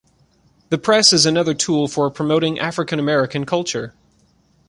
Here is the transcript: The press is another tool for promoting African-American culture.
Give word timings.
The 0.69 0.79
press 0.79 1.13
is 1.13 1.27
another 1.27 1.53
tool 1.53 1.87
for 1.87 2.09
promoting 2.09 2.57
African-American 2.57 3.45
culture. 3.45 3.93